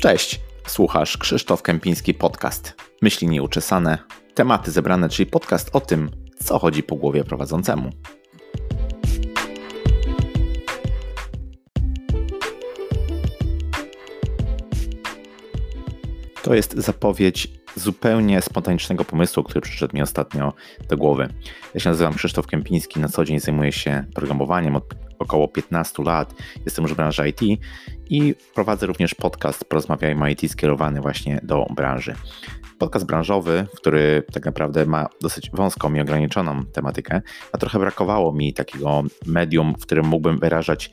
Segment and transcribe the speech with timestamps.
[0.00, 2.74] Cześć, słuchasz Krzysztof Kępiński Podcast.
[3.02, 3.98] Myśli nieuczesane,
[4.34, 6.10] tematy zebrane, czyli podcast o tym,
[6.44, 7.90] co chodzi po głowie prowadzącemu.
[16.42, 20.52] To jest zapowiedź zupełnie spontanicznego pomysłu, który przyszedł mi ostatnio
[20.88, 21.28] do głowy.
[21.74, 24.84] Ja się nazywam Krzysztof Kępiński, na co dzień zajmuję się programowaniem od
[25.20, 26.34] około 15 lat.
[26.64, 27.60] Jestem już w branży IT
[28.10, 32.14] i prowadzę również podcast Porozmawiajmy IT skierowany właśnie do branży.
[32.78, 37.22] Podcast branżowy, który tak naprawdę ma dosyć wąską i ograniczoną tematykę,
[37.52, 40.90] a trochę brakowało mi takiego medium, w którym mógłbym wyrażać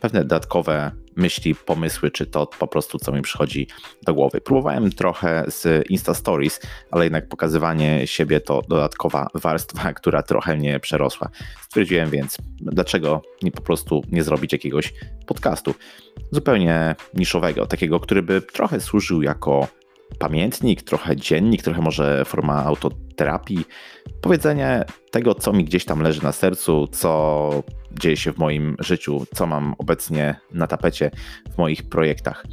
[0.00, 3.66] pewne dodatkowe myśli, pomysły, czy to po prostu co mi przychodzi
[4.02, 4.40] do głowy.
[4.40, 6.60] Próbowałem trochę z Insta Stories,
[6.90, 11.28] ale jednak pokazywanie siebie to dodatkowa warstwa, która trochę mnie przerosła.
[11.62, 14.94] Stwierdziłem więc, dlaczego nie po prostu nie zrobić jakiegoś
[15.26, 15.74] podcastu
[16.30, 19.68] zupełnie niszowego, takiego, który by trochę służył jako
[20.18, 23.64] pamiętnik, trochę dziennik, trochę może forma autoterapii,
[24.20, 27.62] powiedzenie tego, co mi gdzieś tam leży na sercu, co
[28.00, 31.10] dzieje się w moim życiu, co mam obecnie na tapecie
[31.54, 32.46] w moich projektach.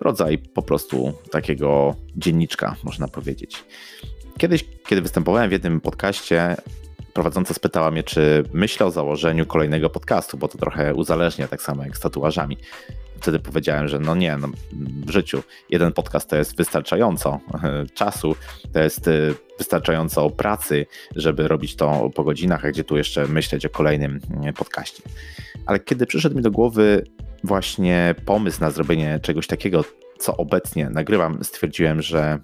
[0.00, 3.64] Rodzaj po prostu takiego dzienniczka, można powiedzieć.
[4.38, 6.56] Kiedyś, kiedy występowałem w jednym podcaście,
[7.16, 11.82] prowadząca spytała mnie, czy myślę o założeniu kolejnego podcastu, bo to trochę uzależnia, tak samo
[11.82, 12.56] jak z tatuażami.
[13.20, 14.48] Wtedy powiedziałem, że no nie, no
[15.06, 17.40] w życiu jeden podcast to jest wystarczająco
[17.94, 18.36] czasu,
[18.72, 23.66] to jest y, wystarczająco pracy, żeby robić to po godzinach, a gdzie tu jeszcze myśleć
[23.66, 25.02] o kolejnym y, podcaście.
[25.66, 27.04] Ale kiedy przyszedł mi do głowy
[27.44, 29.84] właśnie pomysł na zrobienie czegoś takiego,
[30.18, 32.38] co obecnie nagrywam, stwierdziłem, że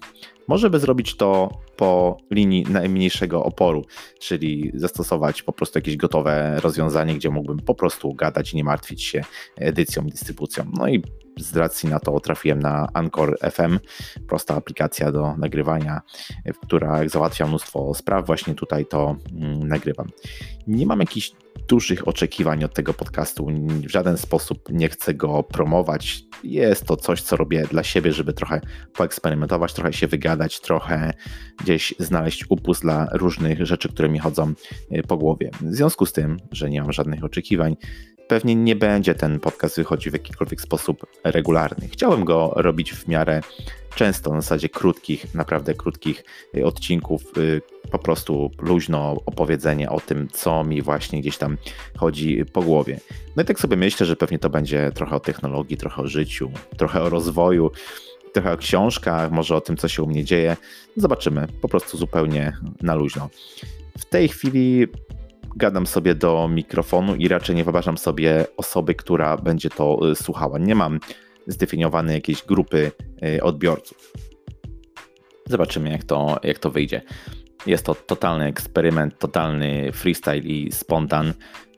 [0.47, 3.85] może by zrobić to po linii najmniejszego oporu,
[4.19, 9.03] czyli zastosować po prostu jakieś gotowe rozwiązanie, gdzie mógłbym po prostu gadać i nie martwić
[9.03, 9.21] się
[9.55, 10.71] edycją dystrybucją.
[10.77, 11.03] No i
[11.37, 13.79] z racji na to trafiłem na Anchor FM,
[14.27, 16.01] prosta aplikacja do nagrywania,
[16.61, 18.25] która załatwia mnóstwo spraw.
[18.25, 20.07] Właśnie tutaj to mm, nagrywam.
[20.67, 21.31] Nie mam jakichś
[21.67, 23.47] dużych oczekiwań od tego podcastu.
[23.87, 26.23] W żaden sposób nie chcę go promować.
[26.43, 28.61] Jest to coś, co robię dla siebie, żeby trochę
[28.93, 31.13] poeksperymentować, trochę się wygadać, trochę
[31.61, 34.53] gdzieś znaleźć upust dla różnych rzeczy, które mi chodzą
[34.91, 35.51] e, po głowie.
[35.61, 37.75] W związku z tym, że nie mam żadnych oczekiwań,
[38.27, 41.87] pewnie nie będzie ten podcast wychodził w jakikolwiek sposób regularny.
[41.87, 43.41] Chciałem go robić w miarę
[43.95, 46.23] często, na zasadzie krótkich, naprawdę krótkich
[46.57, 47.61] y, odcinków, y,
[47.91, 51.57] po prostu luźno opowiedzenie o tym, co mi właśnie gdzieś tam
[51.97, 52.99] chodzi po głowie.
[53.35, 56.51] No i tak sobie myślę, że pewnie to będzie trochę o technologii, trochę o życiu,
[56.77, 57.71] trochę o rozwoju,
[58.33, 60.57] trochę o książkach, może o tym, co się u mnie dzieje.
[60.97, 63.29] Zobaczymy, po prostu zupełnie na luźno.
[63.97, 64.87] W tej chwili
[65.55, 70.59] gadam sobie do mikrofonu i raczej nie wyobrażam sobie osoby, która będzie to y, słuchała.
[70.59, 70.99] Nie mam
[71.47, 73.02] zdefiniowanej jakiejś grupy y,
[73.41, 74.13] odbiorców.
[75.49, 77.01] Zobaczymy, jak to, jak to wyjdzie.
[77.65, 81.33] Jest to totalny eksperyment, totalny freestyle i spontan,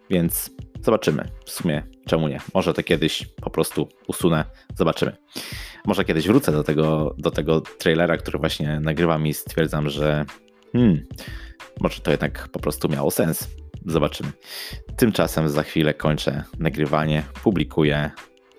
[0.09, 0.51] więc
[0.81, 1.29] zobaczymy.
[1.45, 2.39] W sumie czemu nie?
[2.53, 4.45] Może to kiedyś po prostu usunę,
[4.75, 5.17] zobaczymy.
[5.85, 10.25] Może kiedyś wrócę do tego, do tego trailera, który właśnie nagrywam i stwierdzam, że
[10.73, 11.05] hmm,
[11.79, 13.47] może to jednak po prostu miało sens.
[13.85, 14.31] Zobaczymy.
[14.97, 18.11] Tymczasem za chwilę kończę nagrywanie, publikuję,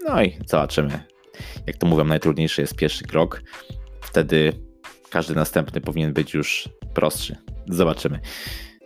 [0.08, 1.15] no i zobaczymy.
[1.66, 3.42] Jak to mówią, najtrudniejszy jest pierwszy krok.
[4.00, 4.52] Wtedy
[5.10, 7.36] każdy następny powinien być już prostszy.
[7.68, 8.20] Zobaczymy.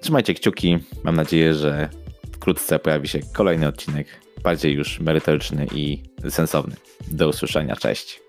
[0.01, 0.79] Trzymajcie kciuki.
[1.05, 1.89] Mam nadzieję, że
[2.33, 4.07] wkrótce pojawi się kolejny odcinek,
[4.43, 6.77] bardziej już merytoryczny i sensowny.
[7.11, 7.77] Do usłyszenia.
[7.77, 8.21] Cześć.